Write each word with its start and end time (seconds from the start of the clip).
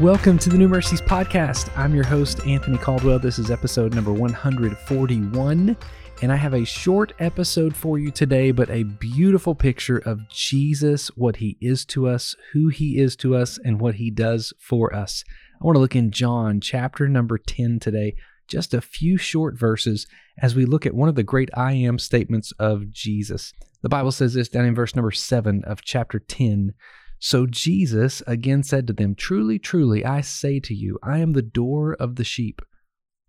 Welcome 0.00 0.38
to 0.38 0.48
the 0.48 0.56
New 0.56 0.66
Mercies 0.66 1.02
Podcast. 1.02 1.70
I'm 1.76 1.94
your 1.94 2.04
host, 2.04 2.46
Anthony 2.46 2.78
Caldwell. 2.78 3.18
This 3.18 3.38
is 3.38 3.50
episode 3.50 3.94
number 3.94 4.14
141, 4.14 5.76
and 6.22 6.32
I 6.32 6.36
have 6.36 6.54
a 6.54 6.64
short 6.64 7.12
episode 7.18 7.76
for 7.76 7.98
you 7.98 8.10
today, 8.10 8.50
but 8.50 8.70
a 8.70 8.84
beautiful 8.84 9.54
picture 9.54 9.98
of 9.98 10.26
Jesus, 10.30 11.08
what 11.18 11.36
he 11.36 11.58
is 11.60 11.84
to 11.84 12.08
us, 12.08 12.34
who 12.54 12.68
he 12.68 12.96
is 12.96 13.14
to 13.16 13.36
us, 13.36 13.58
and 13.62 13.78
what 13.78 13.96
he 13.96 14.10
does 14.10 14.54
for 14.58 14.96
us. 14.96 15.22
I 15.60 15.66
want 15.66 15.76
to 15.76 15.80
look 15.80 15.94
in 15.94 16.12
John 16.12 16.62
chapter 16.62 17.06
number 17.06 17.36
10 17.36 17.78
today, 17.78 18.16
just 18.48 18.72
a 18.72 18.80
few 18.80 19.18
short 19.18 19.58
verses 19.58 20.06
as 20.40 20.54
we 20.54 20.64
look 20.64 20.86
at 20.86 20.94
one 20.94 21.10
of 21.10 21.14
the 21.14 21.22
great 21.22 21.50
I 21.52 21.74
am 21.74 21.98
statements 21.98 22.54
of 22.58 22.90
Jesus. 22.90 23.52
The 23.82 23.90
Bible 23.90 24.12
says 24.12 24.32
this 24.32 24.48
down 24.48 24.64
in 24.64 24.74
verse 24.74 24.96
number 24.96 25.10
7 25.10 25.62
of 25.64 25.82
chapter 25.82 26.18
10. 26.18 26.72
So 27.20 27.46
Jesus 27.46 28.22
again 28.26 28.62
said 28.62 28.86
to 28.86 28.94
them, 28.94 29.14
Truly, 29.14 29.58
truly, 29.58 30.04
I 30.04 30.22
say 30.22 30.58
to 30.60 30.74
you, 30.74 30.98
I 31.02 31.18
am 31.18 31.34
the 31.34 31.42
door 31.42 31.94
of 31.94 32.16
the 32.16 32.24
sheep. 32.24 32.62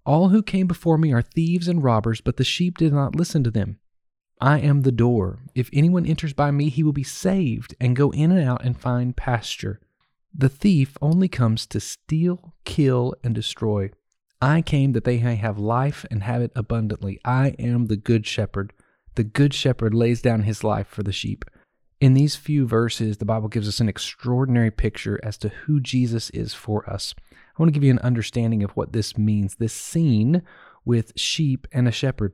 All 0.06 0.30
who 0.30 0.42
came 0.42 0.66
before 0.66 0.98
me 0.98 1.12
are 1.14 1.22
thieves 1.22 1.68
and 1.68 1.84
robbers, 1.84 2.22
but 2.22 2.38
the 2.38 2.46
sheep 2.46 2.78
did 2.78 2.94
not 2.94 3.16
listen 3.16 3.44
to 3.44 3.52
them. 3.52 3.80
I 4.40 4.60
am 4.60 4.82
the 4.82 4.92
door. 4.94 5.40
If 5.54 5.70
anyone 5.74 6.06
enters 6.06 6.34
by 6.34 6.50
me, 6.50 6.70
he 6.70 6.82
will 6.82 6.94
be 6.94 7.04
saved 7.04 7.76
and 7.80 7.96
go 7.96 8.12
in 8.12 8.32
and 8.32 8.48
out 8.48 8.64
and 8.64 8.80
find 8.80 9.16
pasture. 9.16 9.80
The 10.34 10.50
thief 10.50 10.98
only 11.02 11.28
comes 11.28 11.68
to 11.68 11.80
steal, 11.80 12.56
kill, 12.64 13.14
and 13.24 13.36
destroy. 13.36 13.92
I 14.42 14.62
came 14.62 14.94
that 14.94 15.04
they 15.04 15.22
may 15.22 15.36
have 15.36 15.60
life 15.60 16.06
and 16.10 16.24
have 16.24 16.42
it 16.42 16.54
abundantly. 16.56 17.20
I 17.26 17.50
am 17.60 17.86
the 17.86 17.98
good 17.98 18.26
shepherd. 18.26 18.74
The 19.16 19.26
good 19.26 19.54
shepherd 19.54 19.94
lays 19.94 20.22
down 20.22 20.44
his 20.44 20.64
life 20.64 20.88
for 20.88 21.04
the 21.04 21.12
sheep. 21.12 21.46
In 22.02 22.16
these 22.16 22.36
few 22.36 22.66
verses, 22.66 23.18
the 23.18 23.26
Bible 23.26 23.48
gives 23.48 23.68
us 23.68 23.80
an 23.80 23.88
extraordinary 23.88 24.72
picture 24.72 25.20
as 25.22 25.38
to 25.38 25.50
who 25.50 25.80
Jesus 25.80 26.32
is 26.32 26.52
for 26.52 26.90
us. 26.90 27.14
I 27.32 27.62
want 27.62 27.72
to 27.72 27.74
give 27.74 27.84
you 27.84 27.92
an 27.92 28.00
understanding 28.00 28.64
of 28.64 28.72
what 28.72 28.92
this 28.92 29.20
means 29.20 29.56
this 29.56 29.72
scene 29.72 30.42
with 30.84 31.14
sheep 31.16 31.68
and 31.72 31.88
a 31.88 31.92
shepherd. 31.92 32.34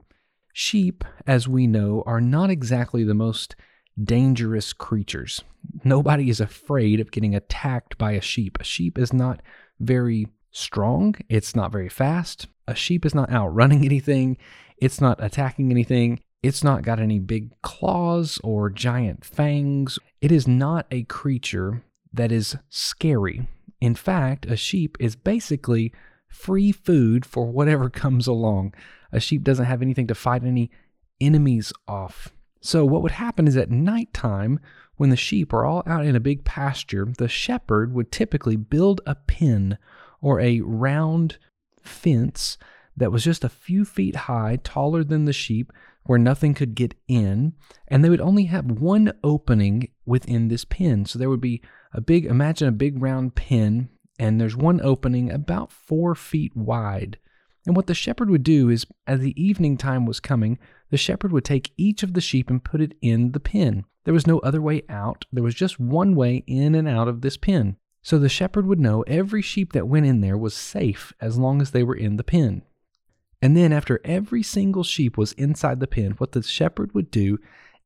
Sheep, 0.54 1.04
as 1.28 1.50
we 1.50 1.68
know, 1.68 2.02
are 2.06 2.22
not 2.22 2.50
exactly 2.50 3.04
the 3.04 3.14
most 3.14 3.58
dangerous 4.02 4.72
creatures. 4.72 5.44
Nobody 5.84 6.30
is 6.30 6.40
afraid 6.40 7.02
of 7.02 7.12
getting 7.12 7.36
attacked 7.36 7.98
by 7.98 8.14
a 8.14 8.22
sheep. 8.22 8.58
A 8.62 8.64
sheep 8.64 8.98
is 8.98 9.12
not 9.12 9.42
very 9.82 10.28
strong, 10.50 11.14
it's 11.28 11.58
not 11.58 11.74
very 11.74 11.90
fast. 11.90 12.48
A 12.70 12.76
sheep 12.76 13.06
is 13.06 13.14
not 13.14 13.30
outrunning 13.32 13.84
anything, 13.86 14.38
it's 14.78 15.02
not 15.02 15.22
attacking 15.22 15.72
anything. 15.72 16.22
It's 16.44 16.64
not 16.64 16.84
got 16.84 17.00
any 17.00 17.20
big 17.20 17.60
claws 17.62 18.40
or 18.44 18.70
giant 18.70 19.26
fangs. 19.26 19.98
It 20.22 20.32
is 20.32 20.48
not 20.48 20.86
a 20.92 21.04
creature 21.04 21.84
that 22.14 22.32
is 22.32 22.56
scary. 22.70 23.48
In 23.82 23.96
fact, 23.96 24.46
a 24.46 24.56
sheep 24.56 24.98
is 25.00 25.16
basically 25.16 25.94
free 26.28 26.72
food 26.72 27.26
for 27.26 27.46
whatever 27.48 27.90
comes 27.90 28.28
along. 28.28 28.74
A 29.12 29.20
sheep 29.20 29.44
doesn't 29.44 29.66
have 29.66 29.82
anything 29.82 30.08
to 30.08 30.16
fight 30.16 30.44
any 30.44 30.70
enemies 31.20 31.74
off. 31.88 32.30
So, 32.60 32.86
what 32.86 33.02
would 33.04 33.14
happen 33.14 33.48
is 33.48 33.56
at 33.56 33.72
nighttime, 33.72 34.60
when 34.98 35.10
the 35.10 35.16
sheep 35.16 35.54
are 35.54 35.66
all 35.66 35.84
out 35.86 36.06
in 36.06 36.16
a 36.16 36.20
big 36.20 36.44
pasture, 36.44 37.08
the 37.18 37.28
shepherd 37.28 37.94
would 37.94 38.12
typically 38.12 38.56
build 38.56 39.00
a 39.06 39.16
pen 39.16 39.78
or 40.22 40.40
a 40.40 40.62
round 40.62 41.38
fence 41.82 42.58
that 42.98 43.12
was 43.12 43.24
just 43.24 43.44
a 43.44 43.50
few 43.50 43.86
feet 43.86 44.16
high, 44.16 44.60
taller 44.64 45.04
than 45.04 45.26
the 45.26 45.34
sheep, 45.34 45.72
where 46.08 46.20
nothing 46.20 46.54
could 46.54 46.76
get 46.76 46.96
in, 47.08 47.54
and 47.88 48.04
they 48.04 48.10
would 48.10 48.22
only 48.22 48.46
have 48.46 48.66
one 48.66 49.14
opening 49.24 49.90
within 50.06 50.48
this 50.48 50.66
pen. 50.66 51.06
So 51.06 51.20
there 51.20 51.30
would 51.30 51.42
be 51.42 51.62
a 51.94 52.02
big, 52.02 52.26
imagine 52.26 52.68
a 52.68 52.74
big 52.74 53.02
round 53.02 53.36
pen, 53.36 53.90
and 54.20 54.40
there's 54.40 54.56
one 54.56 54.82
opening 54.82 55.32
about 55.32 55.72
four 55.72 56.16
feet 56.16 56.56
wide. 56.56 57.18
And 57.66 57.76
what 57.76 57.88
the 57.88 57.94
shepherd 57.94 58.30
would 58.30 58.44
do 58.44 58.70
is, 58.70 58.86
as 59.06 59.20
the 59.20 59.42
evening 59.42 59.78
time 59.78 60.06
was 60.06 60.20
coming, 60.20 60.58
the 60.90 60.98
shepherd 60.98 61.34
would 61.34 61.44
take 61.44 61.74
each 61.76 62.02
of 62.02 62.14
the 62.14 62.22
sheep 62.22 62.50
and 62.50 62.64
put 62.64 62.82
it 62.82 62.94
in 63.02 63.34
the 63.34 63.40
pen. 63.40 63.84
There 64.06 64.14
was 64.14 64.26
no 64.26 64.40
other 64.40 64.62
way 64.62 64.84
out, 64.88 65.26
there 65.34 65.44
was 65.44 65.54
just 65.54 65.80
one 65.80 66.16
way 66.16 66.46
in 66.48 66.76
and 66.76 66.88
out 66.88 67.10
of 67.10 67.22
this 67.22 67.36
pen. 67.36 67.76
So 68.02 68.18
the 68.18 68.30
shepherd 68.30 68.66
would 68.66 68.80
know 68.80 69.02
every 69.02 69.42
sheep 69.42 69.74
that 69.74 69.90
went 69.90 70.06
in 70.06 70.22
there 70.22 70.38
was 70.38 70.54
safe 70.54 71.12
as 71.20 71.38
long 71.38 71.62
as 71.62 71.72
they 71.72 71.84
were 71.84 71.96
in 71.96 72.16
the 72.16 72.24
pen. 72.24 72.62
And 73.42 73.56
then, 73.56 73.72
after 73.72 74.02
every 74.04 74.42
single 74.42 74.84
sheep 74.84 75.18
was 75.18 75.34
inside 75.34 75.80
the 75.80 75.88
pen, 75.88 76.12
what 76.14 76.32
the 76.32 76.42
shepherd 76.42 76.94
would 76.94 77.12
do 77.12 77.38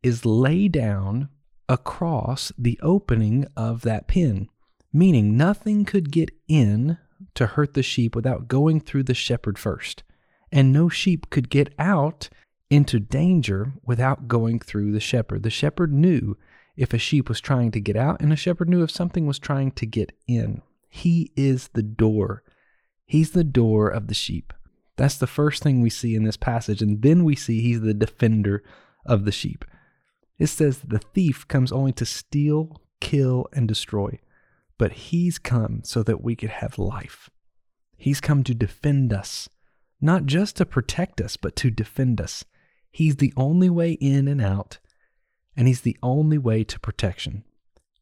is 0.01 0.25
lay 0.25 0.67
down 0.67 1.29
across 1.67 2.51
the 2.57 2.79
opening 2.81 3.45
of 3.55 3.81
that 3.81 4.07
pen, 4.07 4.49
meaning 4.93 5.35
nothing 5.37 5.85
could 5.85 6.11
get 6.11 6.31
in 6.47 6.97
to 7.35 7.47
hurt 7.47 7.73
the 7.73 7.83
sheep 7.83 8.15
without 8.15 8.47
going 8.47 8.79
through 8.79 9.03
the 9.03 9.13
shepherd 9.13 9.57
first. 9.59 10.03
And 10.51 10.71
no 10.71 10.89
sheep 10.89 11.29
could 11.29 11.49
get 11.49 11.73
out 11.77 12.29
into 12.69 12.99
danger 12.99 13.73
without 13.83 14.27
going 14.27 14.59
through 14.59 14.91
the 14.91 14.99
shepherd. 14.99 15.43
The 15.43 15.49
shepherd 15.49 15.93
knew 15.93 16.37
if 16.75 16.93
a 16.93 16.97
sheep 16.97 17.27
was 17.27 17.41
trying 17.41 17.71
to 17.71 17.81
get 17.81 17.95
out, 17.95 18.21
and 18.21 18.31
a 18.31 18.37
shepherd 18.37 18.69
knew 18.69 18.83
if 18.83 18.91
something 18.91 19.27
was 19.27 19.39
trying 19.39 19.71
to 19.71 19.85
get 19.85 20.13
in. 20.27 20.61
He 20.89 21.31
is 21.35 21.69
the 21.73 21.83
door. 21.83 22.43
He's 23.05 23.31
the 23.31 23.43
door 23.43 23.89
of 23.89 24.07
the 24.07 24.13
sheep. 24.13 24.53
That's 24.97 25.17
the 25.17 25.27
first 25.27 25.63
thing 25.63 25.81
we 25.81 25.89
see 25.89 26.15
in 26.15 26.23
this 26.23 26.37
passage. 26.37 26.81
And 26.81 27.01
then 27.01 27.23
we 27.23 27.35
see 27.35 27.61
he's 27.61 27.81
the 27.81 27.93
defender 27.93 28.63
of 29.05 29.25
the 29.25 29.31
sheep. 29.31 29.65
It 30.37 30.47
says 30.47 30.79
the 30.79 30.99
thief 30.99 31.47
comes 31.47 31.71
only 31.71 31.91
to 31.93 32.05
steal, 32.05 32.81
kill, 32.99 33.47
and 33.53 33.67
destroy. 33.67 34.19
But 34.77 34.93
he's 34.93 35.37
come 35.37 35.81
so 35.83 36.03
that 36.03 36.23
we 36.23 36.35
could 36.35 36.49
have 36.49 36.79
life. 36.79 37.29
He's 37.95 38.19
come 38.19 38.43
to 38.45 38.55
defend 38.55 39.13
us, 39.13 39.47
not 40.01 40.25
just 40.25 40.57
to 40.57 40.65
protect 40.65 41.21
us, 41.21 41.37
but 41.37 41.55
to 41.57 41.69
defend 41.69 42.19
us. 42.19 42.43
He's 42.89 43.17
the 43.17 43.33
only 43.37 43.69
way 43.69 43.93
in 43.93 44.27
and 44.27 44.41
out, 44.41 44.79
and 45.55 45.67
he's 45.67 45.81
the 45.81 45.97
only 46.01 46.39
way 46.39 46.63
to 46.63 46.79
protection. 46.79 47.43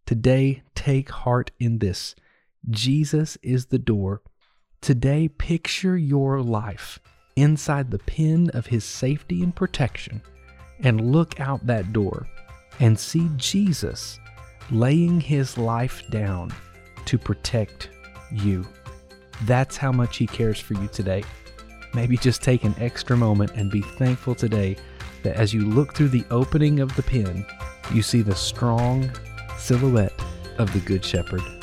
Today, 0.05 0.63
take 0.73 1.11
heart 1.11 1.51
in 1.59 1.79
this 1.79 2.15
Jesus 2.69 3.37
is 3.43 3.67
the 3.67 3.79
door 3.79 4.21
Today, 4.81 5.27
picture 5.27 5.97
your 5.97 6.41
life 6.41 6.99
inside 7.35 7.91
the 7.91 7.99
pen 7.99 8.49
of 8.53 8.67
His 8.67 8.83
safety 8.83 9.43
and 9.43 9.55
protection 9.55 10.21
and 10.79 11.11
look 11.11 11.39
out 11.39 11.65
that 11.67 11.91
door 11.91 12.25
and 12.79 12.97
see 12.97 13.29
Jesus 13.35 14.19
laying 14.71 15.19
His 15.19 15.57
life 15.57 16.01
down 16.09 16.53
to 17.05 17.17
protect 17.17 17.89
you. 18.31 18.65
That's 19.43 19.75
how 19.75 19.91
much 19.91 20.17
He 20.17 20.27
cares 20.27 20.59
for 20.59 20.75
you 20.75 20.87
today. 20.87 21.23
Maybe 21.93 22.17
just 22.17 22.41
take 22.41 22.63
an 22.63 22.75
extra 22.77 23.17
moment 23.17 23.51
and 23.55 23.69
be 23.69 23.81
thankful 23.81 24.35
today 24.35 24.77
that 25.23 25.35
as 25.35 25.53
you 25.53 25.65
look 25.65 25.93
through 25.93 26.09
the 26.09 26.25
opening 26.31 26.79
of 26.79 26.95
the 26.95 27.03
pen, 27.03 27.45
you 27.93 28.01
see 28.01 28.21
the 28.21 28.35
strong 28.35 29.11
silhouette 29.57 30.13
of 30.57 30.71
the 30.71 30.79
Good 30.79 31.03
Shepherd. 31.03 31.58